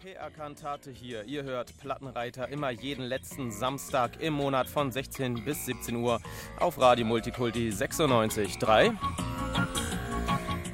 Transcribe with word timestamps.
PR 0.00 0.30
Kantate 0.30 0.92
hier. 0.92 1.24
Ihr 1.24 1.42
hört 1.42 1.76
Plattenreiter 1.78 2.48
immer 2.48 2.70
jeden 2.70 3.04
letzten 3.04 3.50
Samstag 3.50 4.20
im 4.20 4.34
Monat 4.34 4.68
von 4.68 4.92
16 4.92 5.44
bis 5.44 5.66
17 5.66 5.96
Uhr 5.96 6.20
auf 6.60 6.78
Radio 6.78 7.04
Multikulti 7.04 7.70
96.3. 7.70 8.96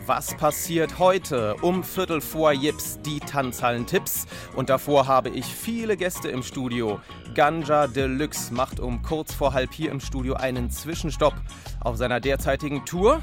Was 0.04 0.36
passiert 0.36 0.98
heute? 0.98 1.54
Um 1.62 1.82
Viertel 1.82 2.20
vor 2.20 2.52
Jips 2.52 3.00
die 3.00 3.18
Tanzhallen-Tipps. 3.18 4.26
Und 4.56 4.68
davor 4.68 5.06
habe 5.06 5.30
ich 5.30 5.46
viele 5.46 5.96
Gäste 5.96 6.28
im 6.28 6.42
Studio. 6.42 7.00
Ganja 7.34 7.86
Deluxe 7.86 8.52
macht 8.52 8.78
um 8.78 9.02
kurz 9.02 9.32
vor 9.32 9.54
halb 9.54 9.72
hier 9.72 9.90
im 9.90 10.00
Studio 10.00 10.34
einen 10.34 10.70
Zwischenstopp 10.70 11.34
auf 11.80 11.96
seiner 11.96 12.20
derzeitigen 12.20 12.84
Tour. 12.84 13.22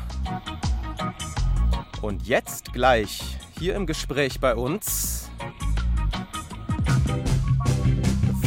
Und 2.02 2.26
jetzt 2.26 2.74
gleich 2.74 3.38
hier 3.60 3.76
im 3.76 3.86
Gespräch 3.86 4.40
bei 4.40 4.56
uns 4.56 5.21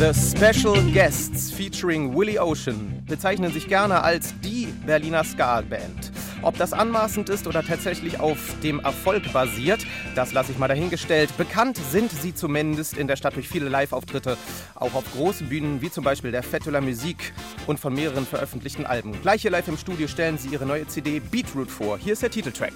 The 0.05 0.13
Special 0.13 0.83
Guests 0.93 1.51
featuring 1.51 2.15
Willie 2.15 2.39
Ocean 2.39 3.03
bezeichnen 3.07 3.51
sich 3.51 3.69
gerne 3.69 4.03
als 4.03 4.35
die 4.41 4.67
Berliner 4.85 5.25
Ska-Band. 5.25 6.13
Ob 6.43 6.59
das 6.59 6.75
anmaßend 6.75 7.31
ist 7.31 7.47
oder 7.47 7.63
tatsächlich 7.63 8.21
auf 8.21 8.37
dem 8.63 8.81
Erfolg 8.81 9.33
basiert, 9.33 9.87
das 10.15 10.35
lasse 10.35 10.53
ich 10.53 10.59
mal 10.59 10.69
dahingestellt. 10.69 11.35
Bekannt 11.39 11.79
sind 11.91 12.13
sie 12.13 12.35
zumindest 12.35 12.99
in 12.99 13.07
der 13.07 13.17
Stadt 13.17 13.35
durch 13.35 13.49
viele 13.49 13.71
Live-Auftritte, 13.71 14.37
auch 14.75 14.93
auf 14.93 15.11
großen 15.15 15.49
Bühnen 15.49 15.81
wie 15.81 15.91
zum 15.91 16.05
Beispiel 16.05 16.33
der 16.33 16.43
Fettular 16.43 16.83
Musik 16.83 17.33
und 17.67 17.81
von 17.81 17.95
mehreren 17.95 18.27
veröffentlichten 18.27 18.85
Alben. 18.85 19.19
Gleich 19.23 19.41
hier 19.41 19.53
live 19.53 19.69
im 19.69 19.79
Studio 19.79 20.07
stellen 20.07 20.37
sie 20.37 20.49
ihre 20.49 20.67
neue 20.67 20.87
CD 20.87 21.19
Beatroot 21.19 21.71
vor. 21.71 21.97
Hier 21.97 22.13
ist 22.13 22.21
der 22.21 22.31
Titeltrack. 22.31 22.75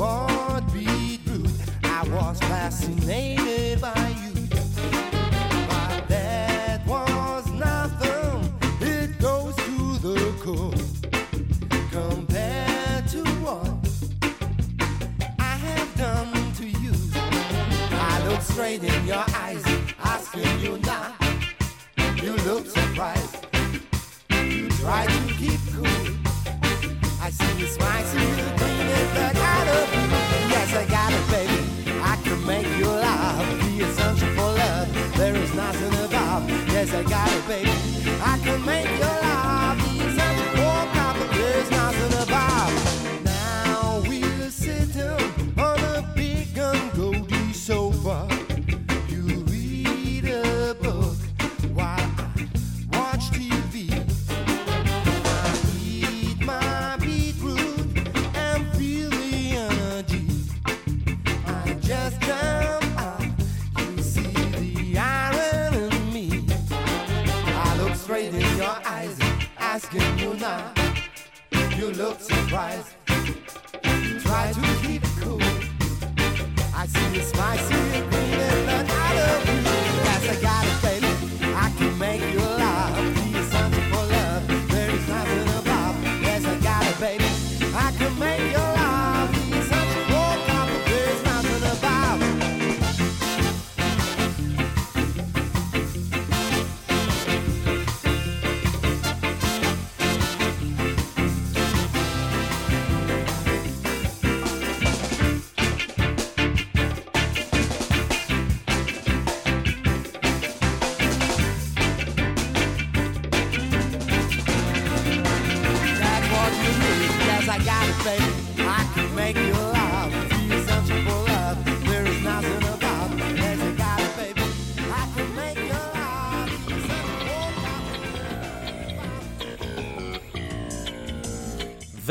I've 0.00 0.47
was 2.20 2.40
fascinated 2.40 3.37
about. 36.28 36.48
Yes, 36.68 36.92
I 36.92 37.02
got 37.04 37.30
it, 37.32 37.46
baby. 37.48 37.70
I 38.22 38.38
can 38.42 38.64
make 38.64 38.88
you 38.90 39.00
laugh. 39.00 39.27
Eyes, 68.88 69.18
asking 69.58 70.18
you 70.18 70.34
now. 70.34 70.72
You 71.76 71.92
look 71.92 72.20
surprised. 72.20 72.88
Try 74.24 74.52
to 74.52 74.86
keep 74.86 75.02
cool. 75.20 75.42
I 76.80 76.86
see 76.86 77.08
you 77.16 77.22
smile, 77.22 77.58
see 77.68 77.74
you 77.74 78.04
and 78.48 78.60
look 78.70 78.88
out 79.04 79.16
of 79.28 79.38
you. 79.48 79.58
Yes, 80.06 80.22
I 80.32 80.36
got 80.48 80.64
it, 80.70 80.78
baby. 80.86 81.10
I 81.64 81.70
can 81.78 81.98
make 81.98 82.24
you 82.32 82.40
laugh. 82.40 82.94
The 83.16 83.38
essential 83.40 83.84
for 83.90 84.04
love. 84.14 84.42
There 84.70 84.90
is 84.96 85.08
nothing 85.08 85.48
about. 85.60 85.94
Yes, 86.26 86.44
I 86.44 86.56
got 86.68 86.82
it, 86.90 86.98
baby. 87.00 87.28
I 87.74 87.92
can 87.98 88.18
make 88.18 88.52
you 88.52 88.58
laugh. 88.58 88.77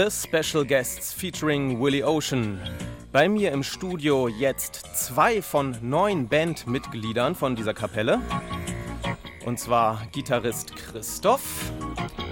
Special 0.10 0.66
Guests 0.66 1.14
featuring 1.14 1.80
Willie 1.80 2.04
Ocean. 2.04 2.60
Bei 3.12 3.28
mir 3.28 3.52
im 3.52 3.64
Studio 3.64 4.28
jetzt 4.28 4.86
zwei 4.96 5.42
von 5.42 5.76
neun 5.82 6.28
Bandmitgliedern 6.28 7.36
von 7.36 7.56
dieser 7.56 7.74
Kapelle. 7.74 8.22
Und 9.46 9.60
zwar 9.60 10.02
Gitarrist 10.12 10.76
Christoph 10.76 11.72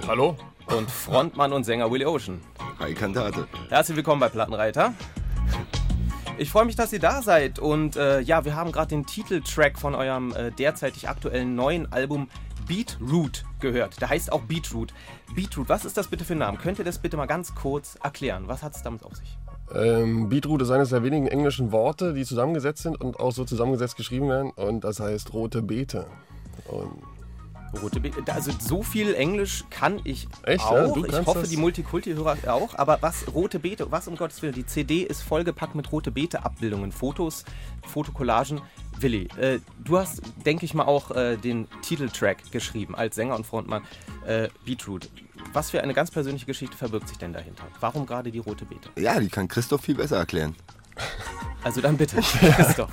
Hallo? 0.07 0.37
und 0.67 0.89
Frontmann 0.89 1.53
und 1.53 1.63
Sänger 1.63 1.91
Willie 1.91 2.07
Ocean. 2.07 2.39
Hi 2.79 2.93
Kantate. 2.93 3.47
Herzlich 3.69 3.97
willkommen 3.97 4.19
bei 4.19 4.29
Plattenreiter. 4.29 4.93
Ich 6.37 6.49
freue 6.49 6.65
mich, 6.65 6.75
dass 6.75 6.91
ihr 6.93 6.99
da 6.99 7.21
seid 7.21 7.59
und 7.59 7.95
äh, 7.95 8.19
ja, 8.21 8.45
wir 8.45 8.55
haben 8.55 8.71
gerade 8.71 8.89
den 8.89 9.05
Titeltrack 9.05 9.79
von 9.79 9.95
eurem 9.95 10.33
äh, 10.33 10.51
derzeitig 10.51 11.07
aktuellen 11.07 11.55
neuen 11.55 11.91
Album 11.91 12.29
Beatroot 12.67 13.45
gehört. 13.59 14.01
Der 14.01 14.09
heißt 14.09 14.31
auch 14.31 14.41
Beatroot. 14.41 14.93
Beatroot, 15.35 15.69
was 15.69 15.85
ist 15.85 15.97
das 15.97 16.07
bitte 16.07 16.25
für 16.25 16.33
ein 16.33 16.39
Name? 16.39 16.57
Könnt 16.57 16.79
ihr 16.79 16.85
das 16.85 16.99
bitte 16.99 17.17
mal 17.17 17.25
ganz 17.25 17.55
kurz 17.55 17.97
erklären? 18.03 18.47
Was 18.47 18.63
hat 18.63 18.75
es 18.75 18.83
damit 18.83 19.03
auf 19.03 19.15
sich? 19.15 19.37
Ähm, 19.73 20.29
Beetroot 20.29 20.61
ist 20.61 20.71
eines 20.71 20.89
der 20.89 21.03
wenigen 21.03 21.27
englischen 21.27 21.71
Worte, 21.71 22.13
die 22.13 22.25
zusammengesetzt 22.25 22.83
sind 22.83 23.01
und 23.01 23.19
auch 23.19 23.31
so 23.31 23.45
zusammengesetzt 23.45 23.97
geschrieben 23.97 24.29
werden. 24.29 24.51
Und 24.51 24.83
das 24.83 24.99
heißt 24.99 25.33
rote 25.33 25.61
Beete. 25.61 26.07
Und 26.67 27.01
Rote 27.75 27.99
Be 27.99 28.11
also 28.27 28.51
so 28.59 28.83
viel 28.83 29.13
Englisch 29.13 29.63
kann 29.69 29.99
ich 30.03 30.27
Echt, 30.43 30.63
auch. 30.63 30.73
ja? 30.73 30.87
Du 30.87 31.05
ich 31.05 31.25
hoffe, 31.25 31.41
das? 31.41 31.49
die 31.49 31.57
Multikulti-Hörer 31.57 32.37
auch. 32.47 32.75
Aber 32.75 32.97
was 33.01 33.25
rote 33.33 33.59
Beete, 33.59 33.91
was 33.91 34.07
um 34.07 34.15
Gottes 34.15 34.41
Willen, 34.41 34.53
die 34.53 34.65
CD 34.65 35.03
ist 35.03 35.21
vollgepackt 35.21 35.75
mit 35.75 35.91
rote 35.91 36.11
Beete-Abbildungen, 36.11 36.91
Fotos, 36.91 37.45
Fotokollagen. 37.87 38.61
Willi, 38.99 39.27
äh, 39.37 39.59
du 39.83 39.97
hast, 39.97 40.21
denke 40.45 40.65
ich 40.65 40.73
mal, 40.73 40.85
auch 40.85 41.11
äh, 41.11 41.35
den 41.35 41.67
Titeltrack 41.81 42.51
geschrieben 42.51 42.95
als 42.95 43.15
Sänger 43.15 43.35
und 43.35 43.45
Frontmann 43.45 43.83
äh, 44.25 44.47
Beatroot. 44.65 45.09
Was 45.53 45.71
für 45.71 45.81
eine 45.81 45.93
ganz 45.93 46.11
persönliche 46.11 46.45
Geschichte 46.45 46.77
verbirgt 46.77 47.09
sich 47.09 47.17
denn 47.17 47.33
dahinter? 47.33 47.63
Warum 47.79 48.05
gerade 48.05 48.31
die 48.31 48.39
rote 48.39 48.65
Beete? 48.65 48.89
Ja, 48.97 49.19
die 49.19 49.28
kann 49.29 49.47
Christoph 49.47 49.81
viel 49.81 49.95
besser 49.95 50.17
erklären. 50.17 50.55
Also 51.63 51.81
dann 51.81 51.97
bitte, 51.97 52.17
Christoph. 52.21 52.91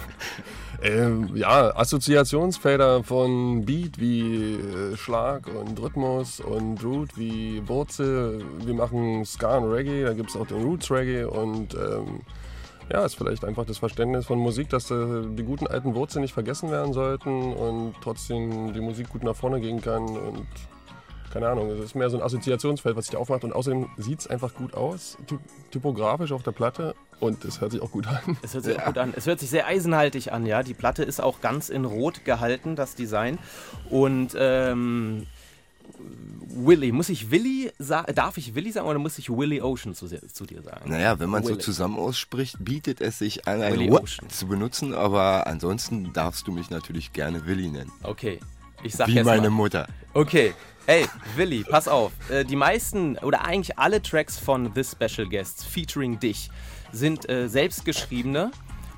Ähm, 0.82 1.30
ja, 1.36 1.76
Assoziationsfelder 1.76 3.04
von 3.04 3.64
Beat 3.64 4.00
wie 4.00 4.54
äh, 4.54 4.96
Schlag 4.96 5.46
und 5.46 5.80
Rhythmus 5.80 6.40
und 6.40 6.82
Root 6.82 7.16
wie 7.16 7.66
Wurzel. 7.68 8.44
Wir 8.64 8.74
machen 8.74 9.24
Ska 9.24 9.58
und 9.58 9.70
Reggae, 9.70 10.04
da 10.04 10.12
gibt 10.12 10.30
es 10.30 10.36
auch 10.36 10.46
den 10.46 10.62
Roots 10.62 10.90
Reggae 10.90 11.24
und 11.24 11.74
ähm, 11.74 12.22
ja, 12.92 13.04
ist 13.04 13.14
vielleicht 13.14 13.44
einfach 13.44 13.64
das 13.64 13.78
Verständnis 13.78 14.26
von 14.26 14.38
Musik, 14.38 14.68
dass 14.70 14.90
äh, 14.90 15.22
die 15.30 15.44
guten 15.44 15.68
alten 15.68 15.94
Wurzeln 15.94 16.22
nicht 16.22 16.34
vergessen 16.34 16.70
werden 16.70 16.92
sollten 16.92 17.52
und 17.52 17.94
trotzdem 18.02 18.72
die 18.72 18.80
Musik 18.80 19.08
gut 19.08 19.22
nach 19.22 19.36
vorne 19.36 19.60
gehen 19.60 19.80
kann 19.80 20.02
und 20.04 20.46
keine 21.32 21.48
Ahnung, 21.48 21.70
es 21.70 21.80
ist 21.80 21.94
mehr 21.94 22.10
so 22.10 22.18
ein 22.18 22.22
Assoziationsfeld, 22.22 22.94
was 22.94 23.06
sich 23.06 23.12
da 23.12 23.18
aufmacht 23.18 23.44
und 23.44 23.54
außerdem 23.54 23.88
sieht 23.96 24.20
es 24.20 24.26
einfach 24.26 24.52
gut 24.54 24.74
aus, 24.74 25.16
ty 25.26 25.38
typografisch 25.70 26.32
auf 26.32 26.42
der 26.42 26.52
Platte 26.52 26.94
und 27.22 27.44
es 27.44 27.60
hört 27.60 27.70
sich 27.72 27.80
auch 27.80 27.92
gut 27.92 28.06
an. 28.08 28.36
Es 28.42 28.54
hört 28.54 28.64
sich 28.64 28.78
auch 28.78 28.86
gut 28.86 28.98
an. 28.98 29.14
Es 29.16 29.26
hört 29.26 29.38
sich 29.38 29.48
sehr 29.48 29.66
eisenhaltig 29.66 30.32
an, 30.32 30.44
ja. 30.44 30.62
Die 30.62 30.74
Platte 30.74 31.04
ist 31.04 31.20
auch 31.20 31.40
ganz 31.40 31.68
in 31.68 31.84
Rot 31.84 32.24
gehalten, 32.24 32.74
das 32.74 32.96
Design. 32.96 33.38
Und 33.88 34.34
ähm, 34.36 35.26
Willy, 36.48 36.90
muss 36.90 37.08
ich 37.08 37.30
Willy 37.30 37.70
darf 38.14 38.36
ich 38.38 38.54
Willi 38.54 38.72
sagen 38.72 38.88
oder 38.88 38.98
muss 38.98 39.18
ich 39.18 39.30
Willy 39.30 39.60
Ocean 39.60 39.94
zu, 39.94 40.08
zu 40.08 40.46
dir 40.46 40.62
sagen? 40.62 40.90
Naja, 40.90 41.20
wenn 41.20 41.30
man 41.30 41.44
so 41.44 41.54
zusammen 41.54 41.96
ausspricht, 41.96 42.56
bietet 42.58 43.00
es 43.00 43.20
sich 43.20 43.46
an, 43.46 43.62
ein 43.62 43.74
Willy 43.74 43.92
zu 44.28 44.48
benutzen, 44.48 44.92
aber 44.92 45.46
ansonsten 45.46 46.12
darfst 46.12 46.46
du 46.48 46.52
mich 46.52 46.70
natürlich 46.70 47.12
gerne 47.12 47.46
Willi 47.46 47.68
nennen. 47.68 47.92
Okay, 48.02 48.40
ich 48.82 48.94
sag 48.94 49.06
Wie 49.06 49.14
jetzt 49.14 49.26
meine 49.26 49.42
mal. 49.42 49.50
Mutter. 49.50 49.86
Okay, 50.12 50.54
Ey, 50.86 51.06
Willi, 51.36 51.62
pass 51.62 51.86
auf. 51.86 52.10
Äh, 52.28 52.44
die 52.44 52.56
meisten 52.56 53.16
oder 53.18 53.44
eigentlich 53.44 53.78
alle 53.78 54.02
Tracks 54.02 54.36
von 54.36 54.74
This 54.74 54.90
Special 54.90 55.28
Guests 55.28 55.62
featuring 55.62 56.18
dich 56.18 56.50
sind 56.92 57.28
äh, 57.28 57.48
selbstgeschriebene. 57.48 58.50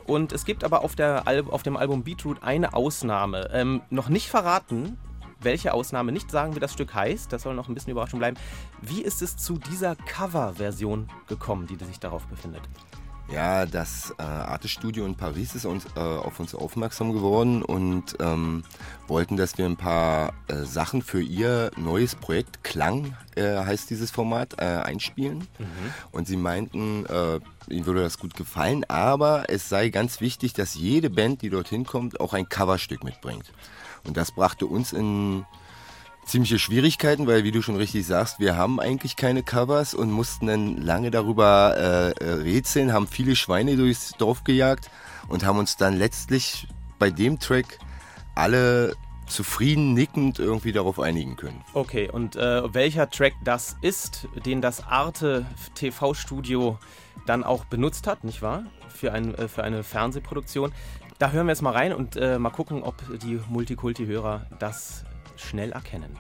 Und 0.07 0.33
es 0.33 0.45
gibt 0.45 0.65
aber 0.65 0.83
auf, 0.83 0.95
der 0.95 1.27
Al 1.27 1.45
auf 1.49 1.63
dem 1.63 1.77
Album 1.77 2.05
Beetroot 2.05 2.43
eine 2.43 2.75
Ausnahme. 2.75 3.49
Ähm, 3.53 3.81
noch 3.89 4.09
nicht 4.09 4.29
verraten, 4.29 4.99
welche 5.41 5.73
Ausnahme, 5.73 6.13
nicht 6.13 6.31
sagen, 6.31 6.55
wie 6.55 6.61
das 6.61 6.73
Stück 6.73 6.95
heißt. 6.95 7.33
Das 7.33 7.43
soll 7.43 7.55
noch 7.55 7.69
ein 7.69 7.75
bisschen 7.75 7.93
Überraschung 7.93 8.19
bleiben. 8.19 8.37
Wie 8.83 9.03
ist 9.03 9.23
es 9.23 9.37
zu 9.37 9.59
dieser 9.59 9.97
Cover-Version 9.97 11.09
gekommen, 11.29 11.67
die 11.67 11.83
sich 11.85 12.01
darauf 12.01 12.27
befindet? 12.27 12.63
Ja, 13.33 13.65
das 13.65 14.15
äh, 14.19 14.23
Artestudio 14.23 15.07
in 15.07 15.17
Paris 15.17 15.55
ist 15.55 15.65
uns, 15.65 15.87
äh, 15.97 16.01
auf 16.01 16.39
uns 16.41 16.55
aufmerksam 16.55 17.13
geworden 17.13 17.63
und 17.63 18.17
ähm, 18.21 18.65
wollten, 19.09 19.37
dass 19.37 19.57
wir 19.57 19.65
ein 19.65 19.77
paar 19.77 20.35
äh, 20.47 20.65
Sachen 20.65 21.03
für 21.03 21.23
ihr 21.23 21.71
neues 21.77 22.15
Projekt, 22.15 22.63
Klang 22.63 23.17
äh, 23.35 23.57
heißt 23.57 23.89
dieses 23.89 24.11
Format, 24.11 24.55
äh, 24.59 24.65
einspielen. 24.65 25.49
Mhm. 25.59 25.67
Und 26.13 26.29
sie 26.29 26.37
meinten, 26.37 27.07
äh, 27.07 27.41
ihnen 27.69 27.87
würde 27.87 28.03
das 28.03 28.19
gut 28.19 28.35
gefallen, 28.35 28.85
aber 28.89 29.45
es 29.49 29.69
sei 29.69 29.89
ganz 29.89 30.21
wichtig, 30.21 30.53
dass 30.53 30.75
jede 30.75 31.09
Band, 31.09 31.43
die 31.43 31.51
dorthin 31.51 31.87
kommt, 31.87 32.21
auch 32.21 32.35
ein 32.35 32.49
Coverstück 32.49 33.05
mitbringt. 33.05 33.53
Und 34.05 34.17
das 34.19 34.33
brachte 34.33 34.67
uns 34.67 34.93
in 34.93 35.47
ziemliche 36.25 36.59
Schwierigkeiten, 36.59 37.27
weil 37.27 37.45
wie 37.45 37.53
du 37.53 37.63
schon 37.63 37.77
richtig 37.77 38.07
sagst, 38.07 38.41
wir 38.41 38.57
haben 38.57 38.81
eigentlich 38.81 39.17
keine 39.17 39.43
Covers 39.43 39.95
und 39.95 40.11
mussten 40.11 40.47
dann 40.47 40.77
lange 40.79 41.11
darüber 41.11 41.75
äh, 41.77 42.25
äh, 42.25 42.33
rätseln, 42.35 42.93
haben 42.93 43.07
viele 43.07 43.37
Schweine 43.37 43.77
durchs 43.77 44.13
Dorf 44.13 44.45
gejagt 44.45 44.91
und 45.29 45.45
haben 45.45 45.59
uns 45.59 45.77
dann 45.77 45.97
letztlich 45.97 46.69
bei 46.99 47.11
dem 47.11 47.39
Track 47.39 47.79
alle 48.35 48.95
zufrieden 49.27 49.95
nickend 49.95 50.39
irgendwie 50.39 50.73
darauf 50.73 51.01
einigen 51.01 51.37
können. 51.37 51.65
Okay, 51.73 52.11
und 52.11 52.37
äh, 52.37 52.75
welcher 52.75 53.09
Track 53.09 53.35
das 53.43 53.77
ist, 53.81 54.29
den 54.45 54.61
das 54.61 54.87
Arte 54.87 55.47
TV-Studio 55.75 56.79
dann 57.27 57.43
auch 57.43 57.65
benutzt 57.65 58.07
hat, 58.07 58.25
nicht 58.25 58.43
wahr? 58.43 58.65
Für, 58.89 59.13
ein, 59.13 59.35
äh, 59.35 59.49
für 59.49 59.65
eine 59.65 59.83
Fernsehproduktion. 59.83 60.73
Da 61.19 61.31
hören 61.31 61.47
wir 61.47 61.53
jetzt 61.53 61.63
mal 61.63 61.73
rein 61.73 61.93
und 61.93 62.17
äh, 62.17 62.39
mal 62.39 62.51
gucken, 62.51 62.83
ob 62.83 62.97
die 63.21 63.41
Multikulti-Hörer 63.49 64.47
das 64.59 65.05
schnell 65.37 65.73
erkennen. 65.73 66.17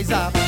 rise 0.00 0.12
up. 0.12 0.39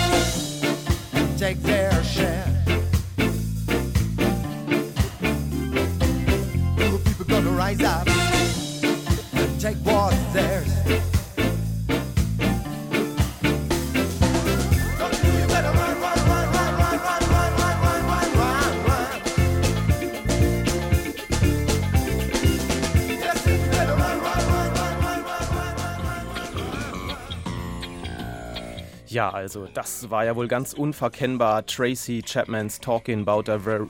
Ja, 29.13 29.29
also 29.29 29.69
das 29.75 30.09
war 30.09 30.25
ja 30.25 30.35
wohl 30.37 30.49
ganz 30.49 30.73
unverkennbar 30.73 31.67
Tracy 31.67 32.23
Chapmans 32.25 32.81
Talking 32.81 33.29
About 33.29 33.53
a 33.53 33.57
Re 33.57 33.87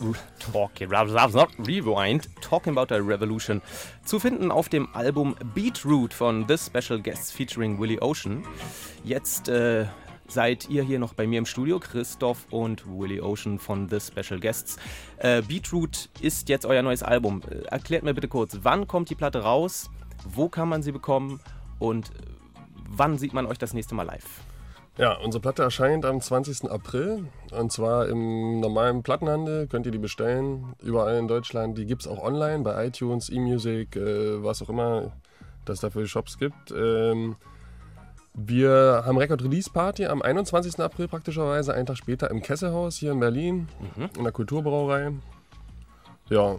Talking, 0.53 0.91
Rewind, 0.91 2.29
Talking 2.41 2.77
About 2.77 2.93
a 2.93 2.99
Revolution 2.99 3.63
zu 4.05 4.19
finden 4.19 4.51
auf 4.51 4.69
dem 4.69 4.93
Album 4.97 5.37
Beetroot 5.55 6.13
von 6.13 6.45
The 6.49 6.59
Special 6.59 7.01
Guests 7.01 7.31
featuring 7.31 7.79
Willie 7.79 8.03
Ocean. 8.03 8.43
Jetzt 9.05 9.49
äh, 9.49 9.87
seid 10.27 10.69
ihr 10.69 10.83
hier 10.83 10.99
noch 10.99 11.15
bei 11.15 11.29
mir 11.29 11.39
im 11.39 11.47
Studio, 11.47 11.79
Christoph 11.79 12.49
und 12.51 12.85
Willie 12.85 13.23
Ocean 13.23 13.61
von 13.61 13.89
The 13.89 14.01
Special 14.01 14.41
Guests. 14.41 14.77
Äh, 15.19 15.43
Beetroot 15.43 16.09
ist 16.21 16.49
jetzt 16.49 16.67
euer 16.67 16.83
neues 16.83 17.05
Album. 17.05 17.43
Äh, 17.49 17.63
erklärt 17.67 18.03
mir 18.03 18.13
bitte 18.13 18.27
kurz, 18.27 18.59
wann 18.63 18.89
kommt 18.89 19.09
die 19.09 19.15
Platte 19.15 19.45
raus, 19.45 19.89
wo 20.25 20.49
kann 20.49 20.69
man 20.69 20.83
sie 20.83 20.91
bekommen 20.91 21.39
und 21.79 22.11
wann 22.89 23.19
sieht 23.19 23.35
man 23.35 23.47
euch 23.47 23.59
das 23.59 23.73
nächste 23.73 23.95
Mal 23.95 24.03
live? 24.03 24.27
Ja, 24.99 25.15
unsere 25.15 25.41
Platte 25.41 25.63
erscheint 25.63 26.05
am 26.05 26.21
20. 26.21 26.71
April 26.71 27.25
und 27.51 27.73
zwar 27.73 28.09
im 28.09 28.61
normalen 28.61 29.03
Plattenhandel. 29.03 29.67
Könnt 29.67 29.87
ihr 29.87 29.93
die 29.93 29.99
bestellen, 29.99 30.75
überall 30.83 31.17
in 31.17 31.29
Deutschland. 31.29 31.79
Die 31.79 31.87
gibt 31.87 32.03
es 32.03 32.09
auch 32.09 32.23
online 32.23 32.63
bei 32.63 32.87
iTunes, 32.87 33.31
eMusic, 33.31 33.97
äh, 33.97 34.43
was 34.45 34.61
auch 34.63 34.69
immer 34.69 35.13
das 35.65 35.81
dafür 35.81 36.07
Shops 36.07 36.37
gibt. 36.39 36.73
Ähm, 36.73 37.37
wir 38.35 39.03
haben 39.07 39.17
Record 39.19 39.43
Release 39.43 39.71
Party 39.71 40.07
am 40.07 40.23
21. 40.23 40.81
April 40.81 41.09
praktischerweise, 41.09 41.75
einen 41.75 41.87
Tag 41.87 41.97
später 41.97 42.31
im 42.31 42.43
Kesselhaus 42.43 42.97
hier 42.97 43.13
in 43.13 43.21
Berlin, 43.21 43.69
mhm. 43.97 44.11
in 44.17 44.25
der 44.25 44.33
Kulturbrauerei. 44.33 45.13
Ja, 46.29 46.57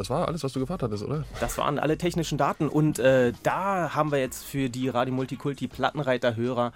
das 0.00 0.10
war 0.10 0.26
alles, 0.26 0.42
was 0.42 0.52
du 0.52 0.58
gefragt 0.60 0.82
hattest, 0.82 1.04
oder? 1.04 1.24
Das 1.40 1.58
waren 1.58 1.78
alle 1.78 1.98
technischen 1.98 2.38
Daten 2.38 2.68
und 2.68 2.98
äh, 2.98 3.34
da 3.42 3.94
haben 3.94 4.10
wir 4.10 4.18
jetzt 4.18 4.44
für 4.44 4.70
die 4.70 4.88
Radio 4.88 5.12
Multikulti 5.14 5.68
Plattenreiter-Hörer 5.68 6.72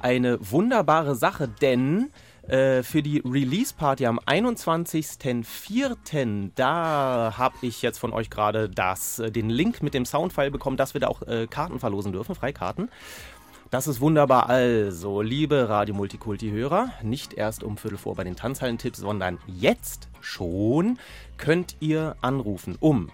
eine 0.00 0.38
wunderbare 0.40 1.16
Sache, 1.16 1.48
denn 1.48 2.12
äh, 2.46 2.84
für 2.84 3.02
die 3.02 3.18
Release-Party 3.18 4.06
am 4.06 4.20
21.04. 4.20 6.50
Da 6.54 7.34
habe 7.36 7.56
ich 7.62 7.82
jetzt 7.82 7.98
von 7.98 8.12
euch 8.12 8.30
gerade 8.30 8.70
äh, 8.76 9.30
den 9.30 9.50
Link 9.50 9.82
mit 9.82 9.92
dem 9.92 10.06
Soundfile 10.06 10.52
bekommen, 10.52 10.76
dass 10.76 10.94
wir 10.94 11.00
da 11.00 11.08
auch 11.08 11.22
äh, 11.22 11.48
Karten 11.48 11.80
verlosen 11.80 12.12
dürfen, 12.12 12.34
Freikarten. 12.34 12.90
Das 13.70 13.86
ist 13.86 14.00
wunderbar. 14.00 14.48
Also, 14.48 15.20
liebe 15.20 15.68
Radio 15.68 15.94
Multikulti-Hörer, 15.94 16.90
nicht 17.02 17.34
erst 17.34 17.62
um 17.62 17.76
Viertel 17.76 17.98
vor 17.98 18.14
bei 18.14 18.24
den 18.24 18.34
Tanzhallen-Tipps, 18.34 18.98
sondern 18.98 19.38
jetzt 19.46 20.08
schon 20.22 20.98
könnt 21.36 21.76
ihr 21.80 22.16
anrufen, 22.22 22.78
um 22.80 23.10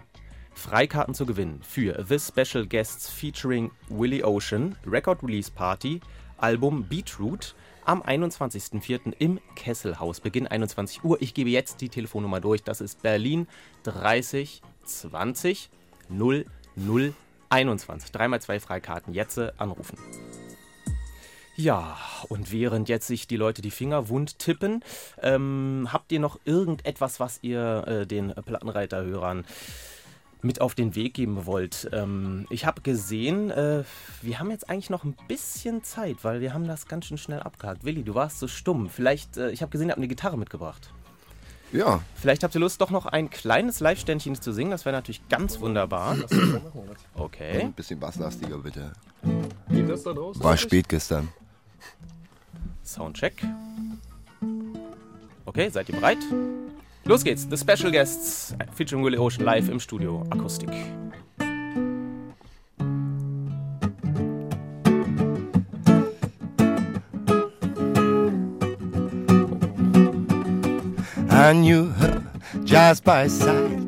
Freikarten 0.52 1.12
zu 1.12 1.26
gewinnen 1.26 1.60
für 1.64 2.04
The 2.08 2.20
Special 2.20 2.68
Guests 2.68 3.10
featuring 3.10 3.72
Willie 3.88 4.24
Ocean, 4.24 4.76
Record 4.86 5.24
Release 5.24 5.50
Party, 5.50 6.00
Album 6.38 6.84
Beetroot 6.84 7.56
am 7.84 8.00
21.04. 8.00 9.12
im 9.18 9.40
Kesselhaus. 9.56 10.20
Beginn 10.20 10.46
21 10.46 11.02
Uhr. 11.02 11.20
Ich 11.20 11.34
gebe 11.34 11.50
jetzt 11.50 11.80
die 11.80 11.88
Telefonnummer 11.88 12.40
durch. 12.40 12.62
Das 12.62 12.80
ist 12.80 13.02
Berlin 13.02 13.48
30 13.82 14.62
20 14.84 15.68
00 16.08 16.44
21. 17.50 18.12
Dreimal 18.12 18.40
zwei 18.40 18.60
Freikarten. 18.60 19.14
Jetzt 19.14 19.38
anrufen. 19.58 19.98
Ja, 21.56 21.96
und 22.28 22.50
während 22.50 22.88
jetzt 22.88 23.06
sich 23.06 23.26
die 23.26 23.36
Leute 23.36 23.62
die 23.62 23.70
Finger 23.70 24.08
wund 24.08 24.38
tippen, 24.38 24.82
ähm, 25.22 25.88
habt 25.92 26.10
ihr 26.10 26.20
noch 26.20 26.38
irgendetwas, 26.44 27.20
was 27.20 27.38
ihr 27.42 27.84
äh, 27.86 28.06
den 28.06 28.34
Plattenreiterhörern 28.34 29.44
mit 30.42 30.60
auf 30.60 30.74
den 30.74 30.96
Weg 30.96 31.14
geben 31.14 31.46
wollt? 31.46 31.88
Ähm, 31.92 32.46
ich 32.50 32.66
habe 32.66 32.82
gesehen, 32.82 33.50
äh, 33.50 33.84
wir 34.20 34.40
haben 34.40 34.50
jetzt 34.50 34.68
eigentlich 34.68 34.90
noch 34.90 35.04
ein 35.04 35.16
bisschen 35.28 35.84
Zeit, 35.84 36.16
weil 36.22 36.40
wir 36.40 36.54
haben 36.54 36.66
das 36.66 36.86
ganz 36.88 37.06
schön 37.06 37.18
schnell 37.18 37.40
abgehakt. 37.40 37.84
Willi, 37.84 38.02
du 38.02 38.14
warst 38.14 38.40
so 38.40 38.48
stumm. 38.48 38.90
Vielleicht, 38.90 39.36
äh, 39.36 39.50
ich 39.50 39.62
habe 39.62 39.70
gesehen, 39.70 39.88
ihr 39.88 39.92
habt 39.92 39.98
eine 39.98 40.08
Gitarre 40.08 40.36
mitgebracht. 40.36 40.92
Ja. 41.72 42.00
Vielleicht 42.14 42.44
habt 42.44 42.54
ihr 42.54 42.60
Lust, 42.60 42.80
doch 42.80 42.90
noch 42.90 43.06
ein 43.06 43.30
kleines 43.30 43.80
Live-Ständchen 43.80 44.40
zu 44.40 44.52
singen. 44.52 44.70
Das 44.70 44.84
wäre 44.84 44.94
natürlich 44.94 45.28
ganz 45.28 45.60
wunderbar. 45.60 46.16
Okay. 47.16 47.62
Ein 47.62 47.72
bisschen 47.72 47.98
basslastiger, 48.00 48.58
bitte. 48.58 48.92
Geht 49.70 49.88
das 49.88 50.02
da 50.02 50.12
draußen? 50.12 50.42
War 50.42 50.56
spät 50.56 50.88
gestern. 50.88 51.28
Soundcheck. 52.82 53.34
Okay, 55.46 55.70
seid 55.70 55.88
ihr 55.88 55.96
bereit? 55.96 56.18
Los 57.04 57.22
geht's. 57.22 57.46
The 57.48 57.56
Special 57.56 57.90
Guests 57.90 58.54
featuring 58.74 59.02
Willie 59.02 59.18
Ocean 59.18 59.44
live 59.44 59.68
im 59.70 59.78
Studio. 59.78 60.24
Akustik. 60.30 60.70
I 71.30 71.52
knew 71.52 71.90
her 71.90 72.22
just 72.64 73.04
by 73.04 73.26
sight 73.28 73.80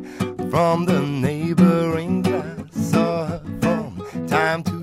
from 0.50 0.84
the 0.84 1.00
neighboring 1.00 2.22
glass. 2.22 2.90
Saw 2.90 3.26
her 3.26 3.42
from 3.60 4.26
time 4.26 4.62
to 4.64 4.75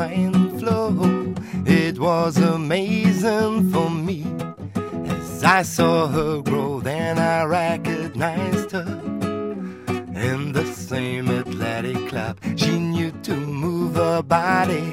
mind 0.00 0.58
flow. 0.58 1.34
It 1.66 1.98
was 1.98 2.38
amazing 2.38 3.70
for 3.70 3.90
me 3.90 4.20
as 5.16 5.44
I 5.44 5.60
saw 5.62 6.06
her 6.08 6.40
grow. 6.40 6.80
Then 6.80 7.18
I 7.18 7.44
recognized 7.44 8.70
her 8.72 8.92
in 10.28 10.52
the 10.52 10.64
same 10.64 11.28
athletic 11.28 12.00
club. 12.08 12.34
She 12.56 12.78
knew 12.78 13.12
to 13.28 13.34
move 13.34 13.96
her 13.96 14.22
body 14.22 14.88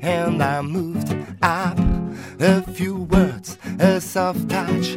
and 0.00 0.42
I 0.42 0.60
moved 0.62 1.10
up 1.42 1.78
a 2.40 2.62
few 2.76 2.96
words, 3.14 3.58
a 3.78 4.00
soft 4.00 4.48
touch, 4.48 4.88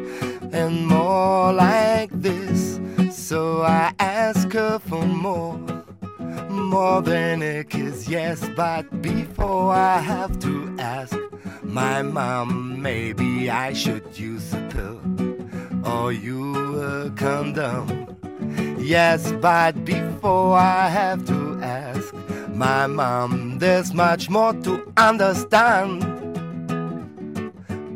and 0.59 0.87
more 0.87 1.53
like 1.53 2.09
this. 2.27 2.79
So 3.11 3.61
I 3.61 3.93
ask 3.99 4.51
her 4.53 4.79
for 4.79 5.05
more, 5.05 5.84
more 6.49 7.01
than 7.01 7.41
a 7.41 7.63
kiss, 7.63 8.07
yes. 8.07 8.47
But 8.55 9.01
before 9.01 9.73
I 9.73 9.99
have 9.99 10.39
to 10.39 10.75
ask 10.79 11.17
my 11.63 12.01
mom, 12.01 12.81
maybe 12.81 13.49
I 13.49 13.73
should 13.73 14.17
use 14.17 14.53
a 14.53 14.61
pill 14.69 15.01
or 15.85 16.11
you 16.11 16.81
a 16.81 17.09
condom. 17.11 18.07
Yes, 18.79 19.31
but 19.41 19.83
before 19.85 20.57
I 20.57 20.89
have 20.89 21.25
to 21.27 21.59
ask 21.61 22.13
my 22.49 22.87
mom, 22.87 23.59
there's 23.59 23.93
much 23.93 24.29
more 24.29 24.53
to 24.63 24.91
understand, 24.97 26.01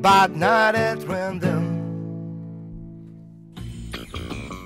but 0.01 0.35
not 0.35 0.75
at 0.75 1.03
random. 1.07 1.68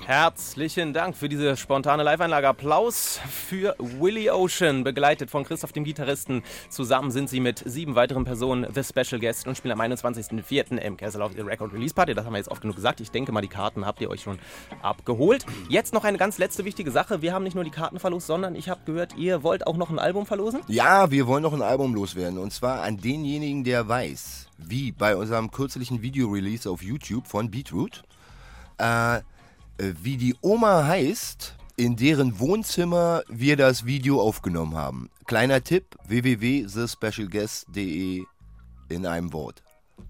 Herzlichen 0.06 0.92
Dank 0.92 1.16
für 1.16 1.30
diese 1.30 1.56
spontane 1.56 2.02
Live-Einlage. 2.02 2.46
Applaus 2.46 3.18
für 3.26 3.74
Willie 3.78 4.34
Ocean, 4.34 4.84
begleitet 4.84 5.30
von 5.30 5.44
Christoph, 5.44 5.72
dem 5.72 5.84
Gitarristen. 5.84 6.42
Zusammen 6.68 7.10
sind 7.10 7.30
sie 7.30 7.40
mit 7.40 7.62
sieben 7.64 7.94
weiteren 7.94 8.26
Personen 8.26 8.66
The 8.70 8.84
Special 8.84 9.18
Guest 9.18 9.48
und 9.48 9.56
spielen 9.56 9.72
am 9.72 9.80
21.04. 9.80 10.76
im 10.76 10.98
Castle 10.98 11.24
of 11.24 11.32
the 11.32 11.40
Record 11.40 11.72
Release 11.72 11.94
Party. 11.94 12.12
Das 12.12 12.26
haben 12.26 12.34
wir 12.34 12.38
jetzt 12.38 12.50
oft 12.50 12.60
genug 12.60 12.76
gesagt. 12.76 13.00
Ich 13.00 13.12
denke 13.12 13.32
mal, 13.32 13.40
die 13.40 13.48
Karten 13.48 13.86
habt 13.86 14.02
ihr 14.02 14.10
euch 14.10 14.20
schon 14.20 14.38
abgeholt. 14.82 15.46
Jetzt 15.70 15.94
noch 15.94 16.04
eine 16.04 16.18
ganz 16.18 16.36
letzte 16.36 16.66
wichtige 16.66 16.90
Sache. 16.90 17.22
Wir 17.22 17.32
haben 17.32 17.42
nicht 17.42 17.54
nur 17.54 17.64
die 17.64 17.70
Karten 17.70 17.98
verlost, 17.98 18.26
sondern 18.26 18.56
ich 18.56 18.68
habe 18.68 18.82
gehört, 18.84 19.16
ihr 19.16 19.42
wollt 19.42 19.66
auch 19.66 19.78
noch 19.78 19.88
ein 19.88 19.98
Album 19.98 20.26
verlosen? 20.26 20.60
Ja, 20.68 21.10
wir 21.10 21.26
wollen 21.26 21.42
noch 21.42 21.54
ein 21.54 21.62
Album 21.62 21.94
loswerden. 21.94 22.38
Und 22.38 22.52
zwar 22.52 22.82
an 22.82 22.98
denjenigen, 22.98 23.64
der 23.64 23.88
weiß, 23.88 24.48
wie 24.58 24.92
bei 24.92 25.16
unserem 25.16 25.50
kürzlichen 25.50 26.02
Video-Release 26.02 26.68
auf 26.68 26.82
YouTube 26.82 27.26
von 27.26 27.50
Beetroot, 27.50 28.02
äh, 28.76 29.20
wie 29.78 30.16
die 30.16 30.36
Oma 30.40 30.84
heißt, 30.84 31.56
in 31.76 31.96
deren 31.96 32.38
Wohnzimmer 32.38 33.24
wir 33.28 33.56
das 33.56 33.84
Video 33.84 34.20
aufgenommen 34.20 34.76
haben. 34.76 35.10
Kleiner 35.26 35.60
Tipp, 35.62 35.96
www.thespecialguest.de 36.06 38.22
in 38.88 39.06
einem 39.06 39.32
Wort. 39.32 39.62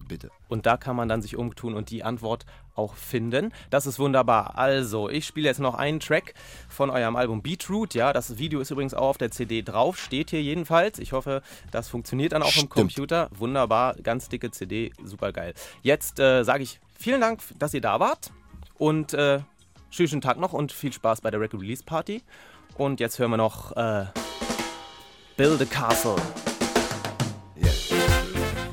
Bitte. 0.08 0.30
Und 0.48 0.66
da 0.66 0.76
kann 0.76 0.96
man 0.96 1.08
dann 1.08 1.22
sich 1.22 1.36
umtun 1.36 1.74
und 1.74 1.90
die 1.90 2.04
Antwort 2.04 2.44
auch 2.74 2.94
finden. 2.94 3.52
Das 3.70 3.86
ist 3.86 3.98
wunderbar. 3.98 4.58
Also, 4.58 5.08
ich 5.08 5.26
spiele 5.26 5.48
jetzt 5.48 5.60
noch 5.60 5.74
einen 5.74 6.00
Track 6.00 6.34
von 6.68 6.90
eurem 6.90 7.16
Album 7.16 7.42
Beetroot. 7.42 7.94
Ja, 7.94 8.12
das 8.12 8.38
Video 8.38 8.60
ist 8.60 8.70
übrigens 8.70 8.94
auch 8.94 9.08
auf 9.08 9.18
der 9.18 9.30
CD 9.30 9.62
drauf, 9.62 9.98
steht 9.98 10.30
hier 10.30 10.42
jedenfalls. 10.42 10.98
Ich 10.98 11.12
hoffe, 11.12 11.42
das 11.70 11.88
funktioniert 11.88 12.32
dann 12.32 12.42
auch 12.42 12.48
Stimmt. 12.48 12.64
im 12.64 12.70
Computer. 12.70 13.28
Wunderbar, 13.34 13.94
ganz 14.02 14.28
dicke 14.28 14.50
CD, 14.50 14.92
super 15.02 15.32
geil. 15.32 15.54
Jetzt 15.82 16.18
äh, 16.18 16.42
sage 16.42 16.64
ich 16.64 16.80
vielen 16.98 17.20
Dank, 17.20 17.40
dass 17.58 17.74
ihr 17.74 17.80
da 17.80 18.00
wart 18.00 18.32
und 18.76 19.14
äh, 19.14 19.40
schönen, 19.94 20.20
Tag 20.20 20.38
noch 20.38 20.52
und 20.52 20.72
viel 20.72 20.92
Spaß 20.92 21.20
bei 21.20 21.30
der 21.30 21.40
Record 21.40 21.62
Release 21.62 21.84
Party. 21.84 22.22
Und 22.76 23.00
jetzt 23.00 23.18
hören 23.18 23.30
wir 23.30 23.36
noch 23.36 23.72
äh, 23.76 24.06
Build 25.36 25.62
a 25.62 25.64
Castle. 25.64 26.16
Yeah. 27.56 27.72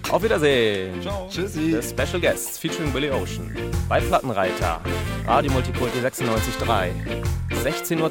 Auf 0.10 0.24
Wiedersehen. 0.24 1.02
Ciao. 1.02 1.28
Tschüssi. 1.30 1.80
The 1.80 1.88
Special 1.88 2.20
Guests 2.20 2.58
featuring 2.58 2.92
Billy 2.92 3.12
Ocean. 3.12 3.56
Bei 3.88 4.00
Plattenreiter. 4.00 4.82
Radio 5.28 5.52
Multikulti 5.52 6.00
96.3. 6.00 6.92
16.20 7.64 8.02
Uhr. 8.02 8.10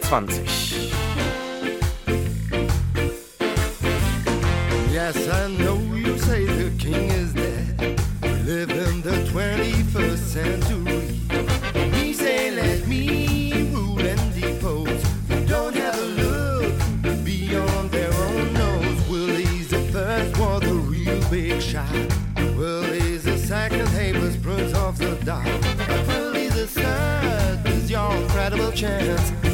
Yes, 4.93 5.17
I 5.29 5.49
know 5.57 5.79
you 5.97 6.17
say 6.19 6.47
that. 6.47 6.50
Third 26.67 27.61
is 27.67 27.91
your 27.91 28.15
incredible 28.17 28.71
chance 28.73 29.50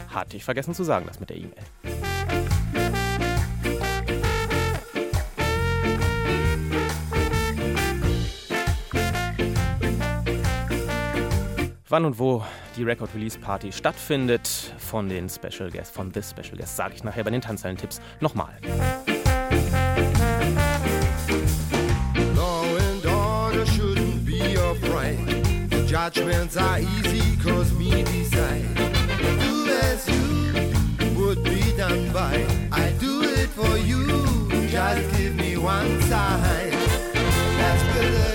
Hatte 0.08 0.36
ich 0.36 0.44
vergessen 0.44 0.74
zu 0.74 0.84
sagen, 0.84 1.06
das 1.06 1.18
mit 1.18 1.30
der 1.30 1.38
E-Mail. 1.38 1.50
Wann 11.88 12.04
und 12.06 12.18
wo 12.18 12.44
die 12.74 12.84
Record 12.84 13.14
Release 13.14 13.38
Party 13.38 13.70
stattfindet 13.70 14.48
von 14.78 15.10
den 15.10 15.28
Special 15.28 15.70
Guests, 15.70 15.94
von 15.94 16.10
This 16.10 16.30
Special 16.30 16.56
Guest, 16.56 16.74
sage 16.74 16.94
ich 16.94 17.04
nachher 17.04 17.22
bei 17.22 17.30
den 17.30 17.42
Tanzhallen-Tipps 17.42 18.00
nochmal. 18.20 18.54
judgments 26.10 26.56
are 26.56 26.80
easy 26.80 27.36
cause 27.36 27.72
me 27.74 28.02
decide. 28.02 28.74
Do 28.74 29.68
as 29.84 30.08
you 30.08 31.14
would 31.14 31.44
be 31.44 31.76
done 31.76 32.12
by. 32.12 32.44
I 32.72 32.90
do 32.98 33.22
it 33.22 33.48
for 33.50 33.78
you, 33.78 34.48
just 34.66 35.16
give 35.16 35.36
me 35.36 35.56
one 35.56 36.02
sign. 36.02 36.70
That's 37.56 37.82
good 37.94 38.14
enough. 38.14 38.32